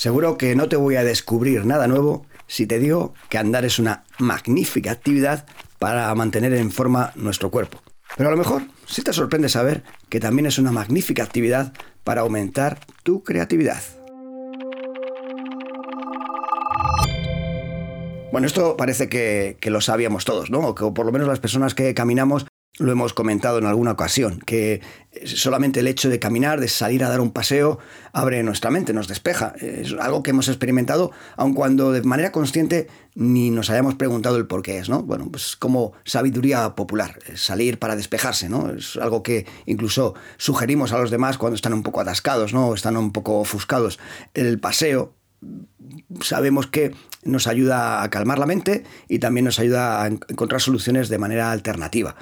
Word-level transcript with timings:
Seguro 0.00 0.38
que 0.38 0.56
no 0.56 0.66
te 0.66 0.76
voy 0.76 0.96
a 0.96 1.04
descubrir 1.04 1.66
nada 1.66 1.86
nuevo 1.86 2.24
si 2.46 2.66
te 2.66 2.78
digo 2.78 3.12
que 3.28 3.36
andar 3.36 3.66
es 3.66 3.78
una 3.78 4.04
magnífica 4.18 4.92
actividad 4.92 5.44
para 5.78 6.14
mantener 6.14 6.54
en 6.54 6.70
forma 6.70 7.12
nuestro 7.16 7.50
cuerpo. 7.50 7.82
Pero 8.16 8.30
a 8.30 8.32
lo 8.32 8.38
mejor 8.38 8.62
sí 8.86 9.02
te 9.02 9.12
sorprende 9.12 9.50
saber 9.50 9.82
que 10.08 10.18
también 10.18 10.46
es 10.46 10.56
una 10.56 10.72
magnífica 10.72 11.22
actividad 11.22 11.74
para 12.02 12.22
aumentar 12.22 12.78
tu 13.02 13.22
creatividad. 13.22 13.82
Bueno, 18.32 18.46
esto 18.46 18.78
parece 18.78 19.10
que, 19.10 19.58
lo 19.64 19.82
sabíamos 19.82 20.24
todos, 20.24 20.50
¿no? 20.50 20.60
O 20.60 20.94
por 20.94 21.04
lo 21.04 21.12
menos 21.12 21.28
las 21.28 21.40
personas 21.40 21.74
que 21.74 21.92
caminamos 21.92 22.46
lo 22.80 22.90
hemos 22.90 23.12
comentado 23.12 23.58
en 23.58 23.66
alguna 23.66 23.92
ocasión, 23.92 24.40
que 24.40 24.80
solamente 25.24 25.80
el 25.80 25.86
hecho 25.86 26.08
de 26.08 26.18
caminar, 26.18 26.60
de 26.60 26.68
salir 26.68 27.04
a 27.04 27.10
dar 27.10 27.20
un 27.20 27.30
paseo, 27.30 27.78
abre 28.12 28.42
nuestra 28.42 28.70
mente, 28.70 28.92
nos 28.92 29.06
despeja. 29.06 29.54
Es 29.60 29.94
algo 30.00 30.22
que 30.22 30.30
hemos 30.30 30.48
experimentado, 30.48 31.12
aun 31.36 31.52
cuando 31.52 31.92
de 31.92 32.02
manera 32.02 32.32
consciente 32.32 32.88
ni 33.14 33.50
nos 33.50 33.68
hayamos 33.68 33.96
preguntado 33.96 34.36
el 34.36 34.46
por 34.46 34.62
qué 34.62 34.78
es, 34.78 34.88
¿no? 34.88 35.02
Bueno, 35.02 35.28
pues 35.30 35.56
como 35.56 35.92
sabiduría 36.04 36.74
popular, 36.74 37.18
salir 37.34 37.78
para 37.78 37.96
despejarse, 37.96 38.48
¿no? 38.48 38.70
Es 38.70 38.96
algo 38.96 39.22
que 39.22 39.46
incluso 39.66 40.14
sugerimos 40.38 40.92
a 40.92 40.98
los 40.98 41.10
demás 41.10 41.36
cuando 41.36 41.56
están 41.56 41.74
un 41.74 41.82
poco 41.82 42.00
atascados, 42.00 42.54
¿no? 42.54 42.72
Están 42.72 42.96
un 42.96 43.12
poco 43.12 43.40
ofuscados. 43.40 43.98
El 44.32 44.58
paseo, 44.58 45.12
sabemos 46.20 46.66
que 46.66 46.94
nos 47.22 47.46
ayuda 47.46 48.02
a 48.02 48.10
calmar 48.10 48.38
la 48.38 48.46
mente 48.46 48.84
y 49.08 49.18
también 49.18 49.44
nos 49.44 49.58
ayuda 49.58 50.02
a 50.02 50.06
encontrar 50.06 50.60
soluciones 50.60 51.08
de 51.08 51.18
manera 51.18 51.52
alternativa. 51.52 52.16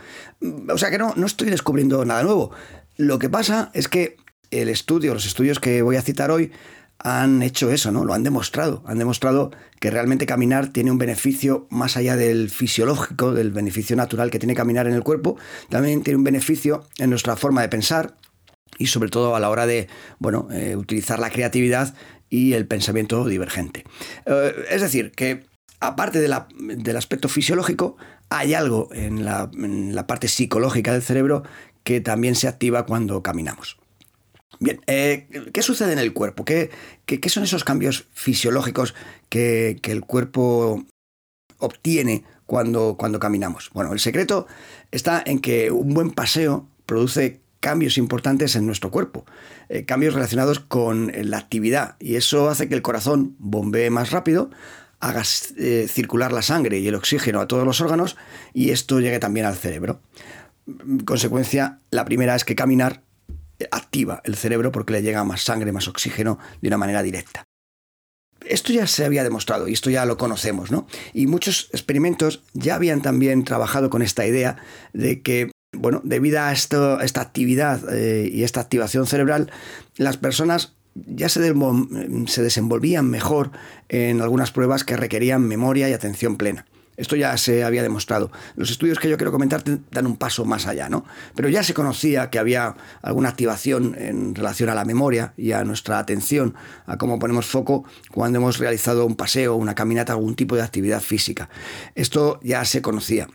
O 0.69 0.79
sea 0.79 0.91
que 0.91 0.99
no, 0.99 1.15
no 1.17 1.27
estoy 1.27 1.51
descubriendo 1.51 2.05
nada 2.05 2.23
nuevo. 2.23 2.51
Lo 2.97 3.19
que 3.19 3.29
pasa 3.29 3.71
es 3.75 3.89
que 3.89 4.17
el 4.51 4.69
estudio, 4.69 5.15
los 5.15 5.27
estudios 5.27 5.61
que 5.61 5.83
voy 5.83 5.97
a 5.97 6.03
citar 6.03 6.31
hoy, 6.31 6.53
han 6.99 7.43
hecho 7.43 7.71
eso, 7.71 7.93
¿no? 7.93 8.05
Lo 8.05 8.13
han 8.13 8.25
demostrado. 8.25 8.83
Han 8.87 8.99
demostrado 8.99 9.53
que 9.79 9.91
realmente 9.91 10.27
caminar 10.27 10.69
tiene 10.69 10.91
un 10.91 10.99
beneficio 10.99 11.67
más 11.71 11.97
allá 11.97 12.17
del 12.17 12.51
fisiológico, 12.51 13.33
del 13.33 13.53
beneficio 13.53 13.95
natural 13.95 14.31
que 14.31 14.39
tiene 14.39 14.55
caminar 14.55 14.87
en 14.89 14.95
el 14.95 15.05
cuerpo. 15.05 15.37
También 15.69 16.03
tiene 16.03 16.17
un 16.17 16.25
beneficio 16.25 16.85
en 16.99 17.11
nuestra 17.11 17.37
forma 17.37 17.63
de 17.63 17.69
pensar 17.69 18.17
y 18.79 18.87
sobre 18.87 19.11
todo 19.11 19.37
a 19.37 19.41
la 19.41 19.51
hora 19.51 19.67
de, 19.67 19.89
bueno, 20.19 20.49
eh, 20.51 20.77
utilizar 20.77 21.19
la 21.19 21.31
creatividad 21.31 21.95
y 22.31 22.53
el 22.55 22.67
pensamiento 22.67 23.27
divergente. 23.27 23.85
Eh, 24.27 24.67
es 24.71 24.83
decir, 24.83 25.13
que 25.13 25.45
aparte 25.81 26.21
del 26.21 26.97
aspecto 26.97 27.29
fisiológico, 27.29 27.97
hay 28.31 28.55
algo 28.55 28.89
en 28.93 29.25
la, 29.25 30.07
parte 30.07 30.29
psicológica 30.29 30.93
del 30.93 31.03
cerebro 31.03 31.45
que 31.85 32.01
también 32.01 32.35
se 32.35 32.49
activa 32.49 32.87
cuando 32.87 33.23
caminamos. 33.23 33.79
Bien, 34.61 34.81
eh, 34.87 35.29
¿qué 35.53 35.63
sucede 35.63 35.93
en 35.93 35.99
el 35.99 36.13
cuerpo? 36.13 36.45
¿Qué, 36.45 36.71
son 37.29 37.45
esos 37.45 37.65
cambios 37.65 38.07
fisiológicos 38.13 38.95
que, 39.29 39.79
el 39.85 40.01
cuerpo 40.03 40.85
obtiene 41.59 42.25
cuando, 42.47 42.97
cuando 42.99 43.21
caminamos? 43.21 43.71
Bueno, 43.73 43.93
el 43.93 44.01
secreto 44.01 44.47
está 44.91 45.23
en 45.25 45.39
que 45.39 45.71
un 45.71 45.95
buen 45.95 46.11
paseo 46.11 46.67
produce 46.87 47.41
cambios 47.61 47.99
importantes 47.99 48.57
en 48.57 48.67
nuestro 48.67 48.91
cuerpo, 48.91 49.25
eh, 49.69 49.85
cambios 49.85 50.15
relacionados 50.15 50.61
con 50.61 51.11
eh, 51.11 51.25
la 51.25 51.39
actividad 51.39 51.97
y 51.99 52.17
eso 52.17 52.49
hace 52.49 52.69
que 52.69 52.75
el 52.75 52.83
corazón 52.83 53.37
bombee 53.39 53.91
más 53.91 54.11
rápido, 54.11 54.51
haga 55.01 55.23
eh, 55.57 55.87
circular 55.89 56.33
la 56.33 56.43
sangre 56.43 56.79
y 56.79 56.89
el 56.89 56.95
oxígeno 56.95 57.41
a 57.41 57.49
todos 57.49 57.65
los 57.65 57.81
órganos 57.81 58.17
y 58.53 58.71
esto 58.71 59.01
llegue 59.01 59.19
también 59.19 59.47
al 59.47 59.57
cerebro. 59.57 60.01
Consecuencia, 61.05 61.81
la 61.91 62.05
primera 62.05 62.35
es 62.35 62.45
que 62.45 62.55
caminar 62.55 63.03
activa 63.71 64.21
el 64.25 64.37
cerebro 64.37 64.71
porque 64.71 64.93
le 64.93 65.03
llega 65.03 65.25
más 65.25 65.43
sangre, 65.43 65.73
más 65.73 65.89
oxígeno 65.89 66.39
de 66.61 66.69
una 66.69 66.79
manera 66.79 67.03
directa. 67.03 67.45
Esto 68.45 68.73
ya 68.73 68.87
se 68.87 69.05
había 69.05 69.25
demostrado 69.25 69.67
y 69.67 69.73
esto 69.73 69.91
ya 69.91 70.05
lo 70.05 70.17
conocemos, 70.17 70.71
¿no? 70.71 70.87
Y 71.13 71.27
muchos 71.27 71.69
experimentos 71.73 72.45
ya 72.53 72.77
habían 72.77 73.03
también 73.03 73.45
trabajado 73.45 73.91
con 73.91 74.01
esta 74.01 74.27
idea 74.27 74.57
de 74.93 75.23
que 75.23 75.51
bueno, 75.73 76.01
debido 76.05 76.41
a 76.41 76.53
esta 76.53 77.21
actividad 77.21 77.81
eh, 77.93 78.29
y 78.33 78.43
esta 78.45 78.61
activación 78.61 79.07
cerebral, 79.07 79.51
las 79.97 80.17
personas 80.17 80.75
ya 80.95 81.29
se, 81.29 81.55
se 82.27 82.43
desenvolvían 82.43 83.09
mejor 83.09 83.53
en 83.89 84.21
algunas 84.21 84.51
pruebas 84.51 84.85
que 84.85 84.97
requerían 84.97 85.47
memoria 85.47 85.89
y 85.89 85.93
atención 85.93 86.37
plena. 86.37 86.67
Esto 86.97 87.15
ya 87.15 87.37
se 87.37 87.63
había 87.63 87.85
demostrado. 87.85 88.33
Los 88.57 88.73
estudios 88.73 88.99
que 88.99 89.09
yo 89.09 89.17
quiero 89.17 89.31
comentar 89.31 89.63
dan 89.93 90.07
un 90.07 90.17
paso 90.17 90.45
más 90.45 90.67
allá, 90.67 90.89
¿no? 90.89 91.05
Pero 91.37 91.49
ya 91.49 91.63
se 91.63 91.73
conocía 91.73 92.29
que 92.29 92.41
había 92.41 92.75
alguna 93.03 93.29
activación 93.29 93.95
en 93.97 94.35
relación 94.35 94.69
a 94.69 94.75
la 94.75 94.85
memoria 94.85 95.33
y 95.37 95.53
a 95.53 95.63
nuestra 95.63 96.01
atención, 96.01 96.57
a 96.87 96.99
cómo 96.99 97.21
ponemos 97.21 97.47
foco 97.47 97.85
cuando 98.11 98.41
hemos 98.41 98.59
realizado 98.59 99.07
un 99.07 99.15
paseo, 99.15 99.55
una 99.55 99.77
caminata, 99.77 100.13
algún 100.13 100.35
tipo 100.35 100.57
de 100.57 100.63
actividad 100.63 101.01
física. 101.01 101.49
Esto 101.95 102.41
ya 102.43 102.65
se 102.65 102.83
conocía. 102.83 103.29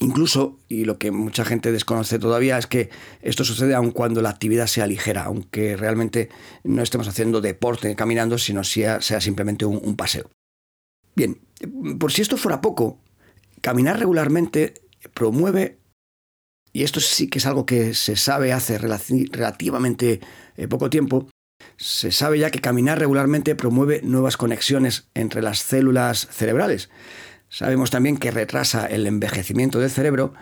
Incluso, 0.00 0.58
y 0.68 0.84
lo 0.84 0.98
que 0.98 1.10
mucha 1.10 1.44
gente 1.44 1.72
desconoce 1.72 2.20
todavía, 2.20 2.56
es 2.56 2.68
que 2.68 2.90
esto 3.20 3.44
sucede 3.44 3.74
aun 3.74 3.90
cuando 3.90 4.22
la 4.22 4.30
actividad 4.30 4.68
sea 4.68 4.86
ligera, 4.86 5.24
aunque 5.24 5.76
realmente 5.76 6.28
no 6.62 6.82
estemos 6.82 7.08
haciendo 7.08 7.40
deporte 7.40 7.96
caminando, 7.96 8.38
sino 8.38 8.62
sea, 8.62 9.00
simplemente 9.00 9.64
un, 9.64 9.96
paseo. 9.96 10.30
Bien, 11.16 11.40
por 11.98 12.12
si 12.12 12.22
esto 12.22 12.36
fuera 12.36 12.60
poco, 12.60 13.00
caminar 13.60 13.98
regularmente 13.98 14.74
promueve, 15.14 15.80
y 16.72 16.84
esto 16.84 17.00
sí 17.00 17.28
que 17.28 17.38
es 17.38 17.46
algo 17.46 17.66
que 17.66 17.92
se 17.94 18.14
sabe 18.14 18.52
hace 18.52 18.78
relativamente 18.78 20.20
eh, 20.56 20.68
poco 20.68 20.90
tiempo, 20.90 21.28
se 21.76 22.12
sabe 22.12 22.38
ya 22.38 22.52
que 22.52 22.60
caminar 22.60 23.00
regularmente 23.00 23.56
promueve 23.56 24.00
nuevas 24.04 24.36
conexiones 24.36 25.08
entre 25.14 25.42
las 25.42 25.58
células 25.58 26.28
cerebrales. 26.30 26.88
Sabemos 27.48 27.90
también 27.90 28.16
que 28.16 28.30
retrasa 28.30 28.86
el 28.86 29.06
envejecimiento 29.06 29.78
del 29.78 29.90
cerebro 29.90 30.34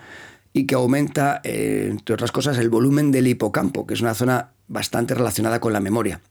y 0.53 0.65
que 0.65 0.75
aumenta, 0.75 1.41
eh, 1.43 1.87
entre 1.89 2.15
otras 2.15 2.31
cosas, 2.31 2.57
el 2.57 2.69
volumen 2.69 3.11
del 3.11 3.27
hipocampo, 3.27 3.85
que 3.85 3.93
es 3.93 4.01
una 4.01 4.13
zona 4.13 4.51
bastante 4.67 5.13
relacionada 5.13 5.59
con 5.59 5.73
la 5.73 5.79
memoria. 5.79 6.21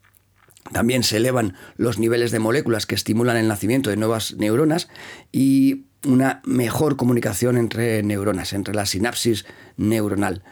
También 0.72 1.02
se 1.04 1.18
elevan 1.18 1.54
los 1.76 1.98
niveles 1.98 2.32
de 2.32 2.40
moléculas 2.40 2.86
que 2.86 2.96
estimulan 2.96 3.36
el 3.36 3.48
nacimiento 3.48 3.90
de 3.90 3.96
nuevas 3.96 4.34
neuronas 4.36 4.88
y 5.30 5.86
una 6.04 6.42
mejor 6.44 6.96
comunicación 6.96 7.56
entre 7.56 8.02
neuronas, 8.02 8.52
entre 8.52 8.74
la 8.74 8.86
sinapsis 8.86 9.46
neuronal. 9.76 10.42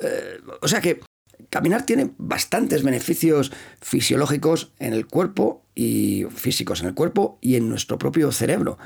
Eh, 0.00 0.40
o 0.60 0.68
sea 0.68 0.80
que 0.80 1.00
caminar 1.48 1.86
tiene 1.86 2.12
bastantes 2.18 2.82
beneficios 2.82 3.52
fisiológicos 3.80 4.72
en 4.78 4.92
el 4.94 5.06
cuerpo 5.06 5.64
y 5.74 6.26
físicos 6.34 6.80
en 6.80 6.88
el 6.88 6.94
cuerpo 6.94 7.38
y 7.40 7.56
en 7.56 7.68
nuestro 7.68 7.98
propio 7.98 8.32
cerebro 8.32 8.78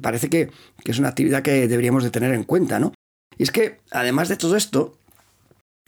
parece 0.00 0.28
que, 0.28 0.50
es 0.84 0.98
una 0.98 1.08
actividad 1.08 1.42
que 1.42 1.68
deberíamos 1.68 2.04
de 2.04 2.10
tener 2.10 2.34
en 2.34 2.44
cuenta, 2.44 2.78
¿no? 2.78 2.92
Y 3.38 3.42
es 3.42 3.50
que, 3.50 3.78
además 3.90 4.28
de 4.28 4.36
todo 4.36 4.56
esto, 4.56 4.98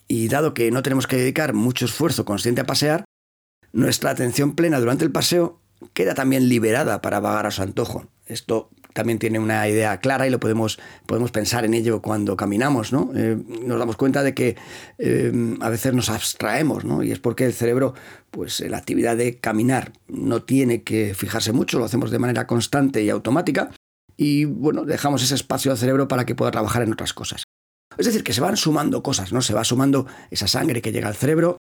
y 0.08 0.28
dado 0.28 0.54
que 0.54 0.70
no 0.70 0.82
tenemos 0.82 1.06
que 1.06 1.16
dedicar 1.16 1.54
mucho 1.54 1.84
esfuerzo 1.84 2.24
consciente 2.24 2.60
a 2.60 2.66
pasear, 2.66 3.04
nuestra 3.72 4.10
atención 4.10 4.54
plena 4.54 4.80
durante 4.80 5.04
el 5.04 5.12
paseo 5.12 5.60
queda 5.94 6.14
también 6.14 6.48
liberada 6.48 7.00
para 7.00 7.20
vagar 7.20 7.46
a 7.46 7.50
su 7.50 7.62
antojo. 7.62 8.06
Esto 8.26 8.70
también 8.92 9.19
tiene 9.19 9.38
una 9.38 9.69
idea 9.69 9.98
clara 10.00 10.26
y 10.26 10.30
lo 10.30 10.41
podemos, 10.41 10.78
podemos 11.06 11.30
pensar 11.30 11.64
en 11.64 11.75
ello 11.75 12.03
cuando 12.03 12.36
caminamos, 12.36 12.92
¿no? 12.92 13.10
Eh, 13.14 13.36
nos 13.64 13.78
damos 13.78 13.97
cuenta 13.97 14.22
de 14.22 14.34
que 14.34 14.56
eh, 14.98 15.56
a 15.60 15.69
veces 15.69 15.94
nos 15.94 16.08
abstraemos, 16.08 16.84
¿no? 16.84 17.03
Y 17.03 17.12
es 17.12 17.19
porque 17.19 17.44
el 17.44 17.53
cerebro, 17.53 17.94
pues 18.30 18.60
la 18.60 18.78
actividad 18.78 19.16
de 19.16 19.38
caminar 19.38 19.92
no 20.08 20.42
tiene 20.42 20.82
que 20.82 21.14
fijarse 21.14 21.53
mucho, 21.53 21.78
lo 21.78 21.84
hacemos 21.84 22.10
de 22.10 22.19
manera 22.19 22.47
constante 22.47 23.03
y 23.03 23.10
automática 23.10 23.70
y, 24.16 24.44
bueno, 24.44 24.84
dejamos 24.84 25.22
ese 25.22 25.34
espacio 25.34 25.72
al 25.72 25.78
cerebro 25.78 26.09
para 26.09 26.26
que 26.26 26.34
pueda 26.34 26.50
trabajar 26.50 26.82
en 26.82 26.92
otras 26.92 27.12
cosas. 27.12 27.44
Es 27.97 28.06
decir, 28.06 28.24
que 28.24 28.32
se 28.32 28.41
van 28.41 28.56
sumando 28.56 29.03
cosas, 29.03 29.32
¿no? 29.32 29.42
Se 29.42 29.54
va 29.54 29.64
sumando 29.64 30.06
esa 30.30 30.47
sangre 30.47 30.80
que 30.80 30.92
llega 30.92 31.09
al 31.09 31.16
cerebro, 31.16 31.59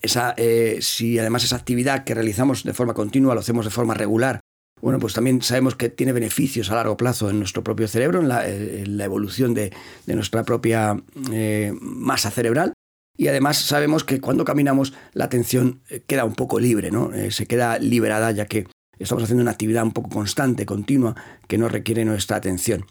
esa, 0.00 0.34
eh, 0.36 0.78
si 0.80 1.18
además 1.18 1.44
esa 1.44 1.56
actividad 1.56 2.04
que 2.04 2.14
realizamos 2.14 2.64
de 2.64 2.72
forma 2.72 2.94
continua 2.94 3.34
lo 3.34 3.40
hacemos 3.40 3.66
de 3.66 3.70
forma 3.70 3.94
regular 3.94 4.40
bueno, 4.82 4.98
pues 4.98 5.12
también 5.12 5.42
sabemos 5.42 5.74
que 5.74 5.88
tiene 5.88 6.12
beneficios 6.12 6.70
a 6.70 6.74
largo 6.74 6.96
plazo 6.96 7.30
en 7.30 7.38
nuestro 7.38 7.62
propio 7.62 7.88
cerebro, 7.88 8.20
en 8.20 8.28
la, 8.28 8.48
eh, 8.48 8.84
evolución 9.00 9.54
de, 9.54 9.72
nuestra 10.06 10.44
propia 10.44 11.00
eh, 11.32 11.72
masa 11.80 12.30
cerebral. 12.30 12.72
Y 13.16 13.28
además 13.28 13.58
sabemos 13.58 14.04
que 14.04 14.20
cuando 14.20 14.44
caminamos 14.44 14.94
la 15.12 15.26
atención 15.26 15.82
eh, 15.90 16.02
queda 16.06 16.24
un 16.24 16.34
poco 16.34 16.58
libre, 16.58 16.90
¿no? 16.90 17.10
se 17.30 17.46
queda 17.46 17.78
liberada 17.78 18.30
ya 18.30 18.46
que 18.46 18.66
estamos 18.98 19.24
haciendo 19.24 19.42
una 19.42 19.50
actividad 19.50 19.84
un 19.84 19.92
poco 19.92 20.08
constante, 20.08 20.64
continua, 20.64 21.14
que 21.46 21.58
no 21.58 21.68
requiere 21.68 22.04
nuestra 22.04 22.36
atención. 22.36 22.86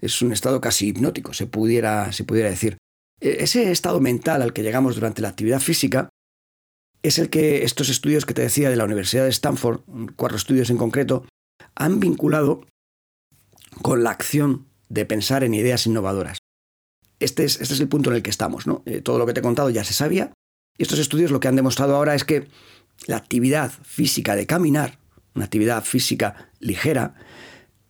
Es 0.00 0.22
un 0.22 0.32
estado 0.32 0.60
casi 0.60 0.88
hipnótico, 0.88 1.32
se 1.32 1.46
pudiera, 1.46 2.12
se 2.12 2.24
pudiera 2.24 2.48
decir. 2.48 2.78
E, 3.20 3.42
ese 3.42 3.70
estado 3.70 4.00
mental 4.00 4.42
al 4.42 4.52
que 4.52 4.62
llegamos 4.62 4.94
durante 4.94 5.22
la 5.22 5.28
actividad 5.28 5.60
física 5.60 6.08
es 7.06 7.18
el 7.18 7.30
que 7.30 7.64
estos 7.64 7.88
estudios 7.88 8.26
que 8.26 8.34
te 8.34 8.42
decía 8.42 8.68
de 8.68 8.76
la 8.76 8.84
Universidad 8.84 9.24
de 9.24 9.30
Stanford, 9.30 9.80
cuatro 10.16 10.36
estudios 10.36 10.70
en 10.70 10.76
concreto, 10.76 11.24
han 11.74 12.00
vinculado 12.00 12.66
con 13.82 14.02
la 14.02 14.10
acción 14.10 14.66
de 14.88 15.04
pensar 15.04 15.44
en 15.44 15.54
ideas 15.54 15.86
innovadoras. 15.86 16.38
Este 17.20 17.44
es, 17.44 17.60
este 17.60 17.74
es 17.74 17.80
el 17.80 17.88
punto 17.88 18.10
en 18.10 18.16
el 18.16 18.22
que 18.22 18.30
estamos. 18.30 18.64
Eh, 18.86 19.00
todo 19.02 19.18
lo 19.18 19.26
que 19.26 19.32
te 19.32 19.40
he 19.40 19.42
contado 19.42 19.70
ya 19.70 19.84
se 19.84 19.94
sabía. 19.94 20.32
Y 20.76 20.82
estos 20.82 20.98
estudios 20.98 21.30
lo 21.30 21.40
que 21.40 21.48
han 21.48 21.56
demostrado 21.56 21.94
ahora 21.94 22.14
es 22.14 22.24
que 22.24 22.48
la 23.06 23.16
actividad 23.16 23.70
física 23.82 24.34
de 24.34 24.46
caminar, 24.46 24.98
una 25.34 25.44
actividad 25.44 25.84
física 25.84 26.50
ligera, 26.58 27.14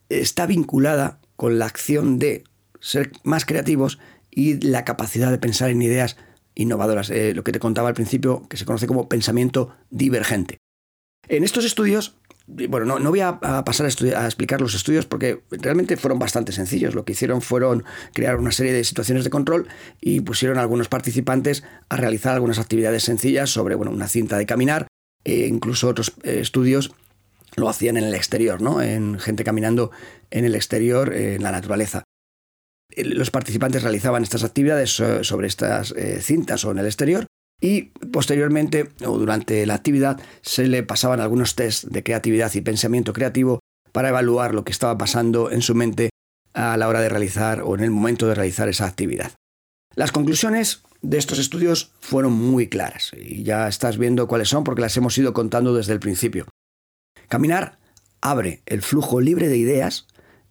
está 0.08 0.46
vinculada 0.46 1.20
con 1.36 1.58
la 1.58 1.66
acción 1.66 2.18
de 2.18 2.44
ser 2.80 3.12
más 3.24 3.44
creativos 3.44 3.98
y 4.30 4.60
la 4.60 4.84
capacidad 4.84 5.30
de 5.30 5.38
pensar 5.38 5.70
en 5.70 5.82
ideas 5.82 6.16
innovadoras, 6.56 7.10
eh, 7.10 7.32
lo 7.34 7.44
que 7.44 7.52
te 7.52 7.60
contaba 7.60 7.88
al 7.88 7.94
principio, 7.94 8.48
que 8.48 8.56
se 8.56 8.64
conoce 8.64 8.88
como 8.88 9.08
pensamiento 9.08 9.76
divergente. 9.90 10.58
En 11.28 11.44
estos 11.44 11.64
estudios, 11.64 12.16
bueno, 12.46 12.98
no, 12.98 13.10
voy 13.10 13.20
a, 13.20 13.40
pasar 13.40 13.86
a, 13.86 14.20
a, 14.22 14.24
explicar 14.26 14.60
los 14.60 14.74
estudios 14.74 15.04
porque 15.06 15.42
realmente 15.50 15.96
fueron 15.96 16.18
bastante 16.18 16.52
sencillos. 16.52 16.94
Lo 16.94 17.04
que 17.04 17.12
hicieron 17.12 17.42
fueron 17.42 17.84
crear 18.14 18.36
una 18.36 18.52
serie 18.52 18.72
de 18.72 18.84
situaciones 18.84 19.24
de 19.24 19.30
control 19.30 19.68
y 20.00 20.20
pusieron 20.20 20.58
a 20.58 20.62
algunos 20.62 20.88
participantes 20.88 21.64
a 21.88 21.96
realizar 21.96 22.34
algunas 22.34 22.58
actividades 22.58 23.02
sencillas 23.02 23.50
sobre 23.50 23.74
bueno, 23.74 23.92
una 23.92 24.08
cinta 24.08 24.38
de 24.38 24.46
caminar. 24.46 24.86
E 25.24 25.48
incluso 25.48 25.88
otros 25.88 26.12
eh, 26.22 26.38
estudios 26.40 26.92
lo 27.56 27.68
hacían 27.68 27.96
en 27.96 28.04
el 28.04 28.14
exterior, 28.14 28.62
¿no? 28.62 28.80
En 28.80 29.18
gente 29.18 29.42
caminando 29.42 29.90
en 30.30 30.44
el 30.44 30.54
exterior, 30.54 31.12
en 31.14 31.42
la 31.42 31.50
naturaleza. 31.50 32.04
Los 32.96 33.30
participantes 33.30 33.82
realizaban 33.82 34.22
estas 34.22 34.44
actividades 34.44 34.90
sobre 34.90 35.46
estas 35.46 35.92
eh, 35.92 36.20
cintas 36.22 36.64
o 36.64 36.70
en 36.70 36.78
el 36.78 36.86
exterior 36.86 37.26
y 37.60 37.82
posteriormente 38.12 38.90
o 39.04 39.18
durante 39.18 39.64
la 39.66 39.74
actividad 39.74 40.20
se 40.42 40.66
le 40.66 40.82
pasaban 40.82 41.20
algunos 41.20 41.54
test 41.54 41.84
de 41.84 42.02
creatividad 42.02 42.52
y 42.54 42.60
pensamiento 42.60 43.12
creativo 43.12 43.60
para 43.92 44.10
evaluar 44.10 44.54
lo 44.54 44.64
que 44.64 44.72
estaba 44.72 44.98
pasando 44.98 45.50
en 45.50 45.62
su 45.62 45.74
mente 45.74 46.10
a 46.52 46.76
la 46.76 46.88
hora 46.88 47.00
de 47.00 47.08
realizar 47.08 47.62
o 47.62 47.74
en 47.74 47.82
el 47.82 47.90
momento 47.90 48.26
de 48.26 48.34
realizar 48.34 48.68
esa 48.68 48.86
actividad. 48.86 49.32
Las 49.94 50.12
conclusiones 50.12 50.82
de 51.02 51.18
estos 51.18 51.38
estudios 51.38 51.92
fueron 52.00 52.32
muy 52.32 52.68
claras 52.68 53.12
y 53.16 53.42
ya 53.42 53.68
estás 53.68 53.96
viendo 53.98 54.26
cuáles 54.26 54.48
son 54.48 54.64
porque 54.64 54.82
las 54.82 54.96
hemos 54.96 55.16
ido 55.16 55.32
contando 55.32 55.74
desde 55.74 55.92
el 55.92 56.00
principio. 56.00 56.46
Caminar 57.28 57.78
abre 58.20 58.62
el 58.66 58.82
flujo 58.82 59.20
libre 59.20 59.48
de 59.48 59.56
ideas 59.56 60.06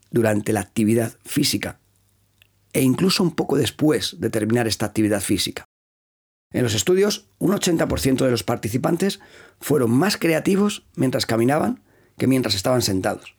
durante 0.09 0.53
la 0.53 0.61
actividad 0.61 1.13
física 1.23 1.79
e 2.75 2.81
incluso 2.81 3.23
un 3.23 3.31
poco 3.31 3.55
después 3.55 4.17
de 4.19 4.29
terminar 4.29 4.67
esta 4.67 4.85
actividad 4.85 5.21
física. 5.21 5.63
En 6.51 6.61
los 6.61 6.75
estudios, 6.75 7.29
un 7.39 7.51
80% 7.51 8.25
de 8.25 8.31
los 8.31 8.43
participantes 8.43 9.21
fueron 9.61 9.91
más 9.91 10.17
creativos 10.17 10.85
mientras 10.95 11.25
caminaban 11.25 11.83
que 12.17 12.27
mientras 12.27 12.53
estaban 12.53 12.81
sentados. 12.81 13.37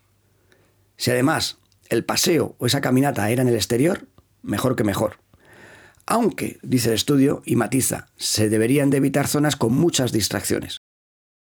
Si 0.97 1.11
además 1.11 1.59
el 1.91 2.05
paseo 2.05 2.57
o 2.59 2.67
esa 2.67 2.81
caminata 2.81 3.31
era 3.31 3.43
en 3.43 3.49
el 3.49 3.55
exterior, 3.55 4.09
mejor 4.43 4.75
que 4.75 4.85
mejor. 4.85 5.19
Aunque, 6.07 6.59
dice 6.63 6.89
el 6.89 6.95
estudio 6.95 7.43
y 7.45 7.57
matiza, 7.57 8.09
se 8.17 8.49
deberían 8.49 8.89
de 8.89 8.99
evitar 8.99 9.27
zonas 9.27 9.57
con 9.57 9.75
muchas 9.75 10.13
distracciones. 10.13 10.79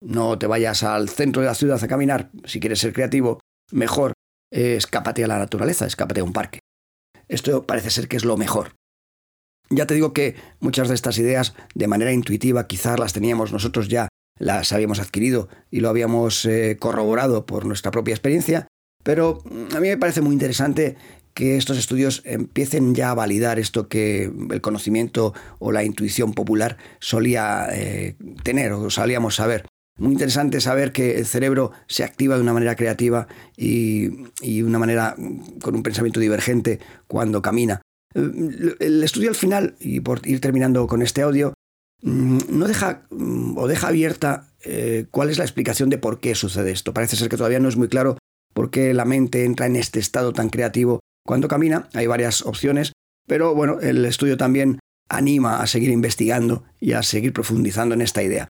No 0.02 0.38
te 0.38 0.48
vayas 0.48 0.84
al 0.84 1.08
centro 1.08 1.42
de 1.42 1.48
la 1.48 1.56
ciudad 1.56 1.82
a 1.82 1.88
caminar, 1.88 2.30
si 2.44 2.60
quieres 2.60 2.80
ser 2.80 2.92
creativo, 2.92 3.40
mejor 3.72 4.14
escápate 4.52 5.24
a 5.24 5.28
la 5.28 5.40
naturaleza, 5.40 5.86
escápate 5.86 6.20
a 6.20 6.24
un 6.26 6.34
parque. 6.34 6.60
Esto 7.30 7.66
parece 7.66 7.92
ser 7.92 8.08
que 8.08 8.18
es 8.18 8.26
lo 8.26 8.36
mejor. 8.36 8.76
Ya 9.70 9.86
te 9.86 9.94
digo 9.94 10.14
que 10.14 10.36
muchas 10.60 10.90
de 10.90 10.96
estas 10.96 11.18
ideas, 11.20 11.54
de 11.76 11.88
manera 11.88 12.12
intuitiva, 12.12 12.68
quizás 12.68 13.00
las 13.00 13.14
teníamos 13.14 13.52
nosotros 13.54 13.88
ya, 13.88 14.10
las 14.40 14.74
habíamos 14.74 15.00
adquirido 15.00 15.48
y 15.70 15.82
lo 15.82 15.90
habíamos 15.90 16.44
eh, 16.46 16.78
corroborado 16.80 17.46
por 17.46 17.66
nuestra 17.66 17.92
propia 17.92 18.14
experiencia, 18.14 18.68
pero 19.04 19.44
mm, 19.46 19.76
a 19.76 19.80
mí 19.80 19.90
me 19.90 19.98
parece 19.98 20.22
muy 20.22 20.34
interesante 20.34 20.98
que 21.36 21.56
estos 21.56 21.78
estudios 21.78 22.24
empiecen 22.26 22.96
ya 22.96 23.12
a 23.12 23.14
validar 23.14 23.60
esto 23.60 23.88
que 23.88 24.32
el 24.50 24.62
conocimiento 24.62 25.34
o 25.60 25.72
la 25.72 25.84
intuición 25.84 26.34
popular 26.34 26.78
solía 27.00 27.68
eh, 27.72 28.16
tener 28.44 28.74
o 28.74 28.90
solíamos 28.90 29.36
saber. 29.36 29.69
Muy 30.00 30.14
interesante 30.14 30.62
saber 30.62 30.92
que 30.92 31.18
el 31.18 31.26
cerebro 31.26 31.72
se 31.88 32.04
activa 32.04 32.36
de 32.36 32.42
una 32.42 32.54
manera 32.54 32.76
creativa 32.76 33.28
y, 33.58 34.10
y 34.42 34.62
una 34.62 34.80
manera 34.80 35.16
con 35.62 35.76
un 35.76 35.84
pensamiento 35.84 36.20
divergente 36.20 36.80
cuando 37.08 37.42
camina. 37.42 37.82
El 38.14 39.04
estudio 39.04 39.30
al 39.30 39.36
final, 39.36 39.76
y 39.80 40.00
por 40.00 40.26
ir 40.26 40.42
terminando 40.42 40.88
con 40.88 41.02
este 41.02 41.22
audio, 41.22 41.54
mm, 42.02 42.40
no 42.50 42.68
deja 42.68 43.04
mm, 43.12 43.58
o 43.58 43.68
deja 43.68 43.90
abierta 43.90 44.48
eh, 44.64 45.06
cuál 45.12 45.30
es 45.30 45.38
la 45.38 45.44
explicación 45.44 45.90
de 45.90 45.98
por 45.98 46.20
qué 46.20 46.34
sucede 46.34 46.72
esto. 46.72 46.94
Parece 46.94 47.16
ser 47.16 47.30
que 47.30 47.38
todavía 47.38 47.60
no 47.60 47.70
es 47.70 47.78
muy 47.78 47.88
claro 47.88 48.18
por 48.54 48.72
qué 48.72 48.94
la 48.94 49.06
mente 49.06 49.46
entra 49.46 49.68
en 49.68 49.76
este 49.76 50.00
estado 50.00 50.34
tan 50.34 50.50
creativo 50.50 51.02
cuando 51.26 51.48
camina. 51.48 51.88
Hay 51.94 52.08
varias 52.08 52.46
opciones, 52.46 52.94
pero 53.28 53.54
bueno, 53.54 53.80
el 53.82 54.04
estudio 54.06 54.38
también 54.38 54.80
anima 55.10 55.62
a 55.62 55.68
seguir 55.68 55.90
investigando 55.90 56.64
y 56.80 56.94
a 56.94 57.04
seguir 57.04 57.34
profundizando 57.34 57.96
en 57.96 58.02
esta 58.02 58.24
idea. 58.24 58.48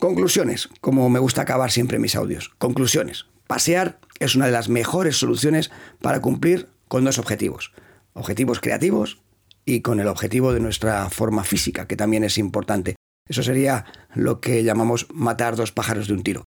Conclusiones, 0.00 0.68
como 0.80 1.08
me 1.10 1.18
gusta 1.18 1.42
acabar 1.42 1.70
siempre 1.70 1.98
mis 1.98 2.16
audios. 2.16 2.50
Conclusiones. 2.58 3.26
Pasear 3.46 4.00
es 4.18 4.34
una 4.34 4.46
de 4.46 4.52
las 4.52 4.68
mejores 4.68 5.18
soluciones 5.18 5.70
para 6.00 6.20
cumplir 6.20 6.68
con 6.88 7.04
dos 7.04 7.18
objetivos 7.18 7.72
objetivos 8.12 8.60
creativos 8.60 9.22
y 9.64 9.82
con 9.82 10.00
el 10.00 10.08
objetivo 10.08 10.52
de 10.52 10.60
nuestra 10.60 11.08
forma 11.10 11.44
física, 11.44 11.86
que 11.86 11.96
también 11.96 12.24
es 12.24 12.38
importante. 12.38 12.96
Eso 13.28 13.42
sería 13.42 13.84
lo 14.14 14.40
que 14.40 14.64
llamamos 14.64 15.06
matar 15.12 15.54
dos 15.54 15.72
pájaros 15.72 16.08
de 16.08 16.14
un 16.14 16.22
tiro. 16.22 16.44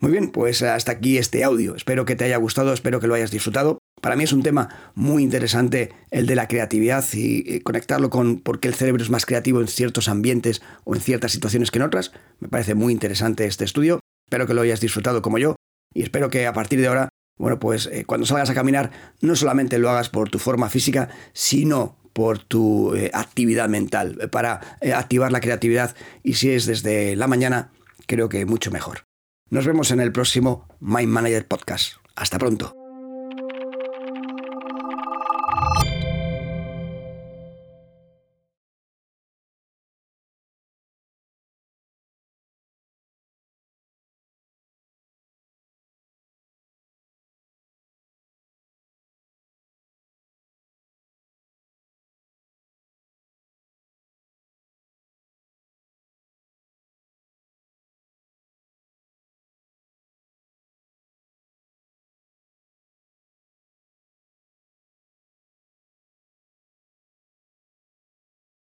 Muy 0.00 0.12
bien, 0.12 0.30
pues 0.30 0.62
hasta 0.62 0.92
aquí 0.92 1.18
este 1.18 1.44
audio. 1.44 1.74
Espero 1.74 2.04
que 2.04 2.16
te 2.16 2.24
haya 2.24 2.36
gustado, 2.36 2.72
espero 2.72 3.00
que 3.00 3.08
lo 3.08 3.14
hayas 3.14 3.30
disfrutado. 3.30 3.78
Para 4.00 4.16
mí 4.16 4.24
es 4.24 4.32
un 4.32 4.42
tema 4.42 4.68
muy 4.94 5.22
interesante 5.22 5.92
el 6.10 6.26
de 6.26 6.36
la 6.36 6.48
creatividad 6.48 7.04
y 7.12 7.60
conectarlo 7.60 8.10
con 8.10 8.38
por 8.38 8.60
qué 8.60 8.68
el 8.68 8.74
cerebro 8.74 9.02
es 9.02 9.10
más 9.10 9.26
creativo 9.26 9.60
en 9.60 9.68
ciertos 9.68 10.08
ambientes 10.08 10.62
o 10.84 10.94
en 10.94 11.00
ciertas 11.00 11.32
situaciones 11.32 11.70
que 11.70 11.78
en 11.78 11.84
otras. 11.84 12.12
Me 12.40 12.48
parece 12.48 12.74
muy 12.74 12.92
interesante 12.92 13.46
este 13.46 13.64
estudio. 13.64 14.00
Espero 14.26 14.46
que 14.46 14.54
lo 14.54 14.62
hayas 14.62 14.80
disfrutado 14.80 15.22
como 15.22 15.38
yo 15.38 15.56
y 15.94 16.02
espero 16.02 16.30
que 16.30 16.46
a 16.46 16.52
partir 16.52 16.80
de 16.80 16.86
ahora 16.86 17.08
bueno, 17.38 17.60
pues 17.60 17.86
eh, 17.86 18.04
cuando 18.04 18.26
salgas 18.26 18.50
a 18.50 18.54
caminar, 18.54 18.90
no 19.20 19.36
solamente 19.36 19.78
lo 19.78 19.88
hagas 19.88 20.08
por 20.08 20.28
tu 20.28 20.38
forma 20.38 20.68
física, 20.68 21.08
sino 21.32 21.96
por 22.12 22.40
tu 22.40 22.94
eh, 22.94 23.10
actividad 23.14 23.68
mental, 23.68 24.18
eh, 24.20 24.28
para 24.28 24.60
activar 24.94 25.30
la 25.30 25.40
creatividad 25.40 25.94
y 26.24 26.34
si 26.34 26.50
es 26.50 26.66
desde 26.66 27.14
la 27.14 27.28
mañana, 27.28 27.70
creo 28.06 28.28
que 28.28 28.44
mucho 28.44 28.70
mejor. 28.70 29.04
Nos 29.50 29.66
vemos 29.66 29.92
en 29.92 30.00
el 30.00 30.12
próximo 30.12 30.68
Mind 30.80 31.10
Manager 31.10 31.46
Podcast. 31.46 31.94
Hasta 32.16 32.38
pronto. 32.38 32.87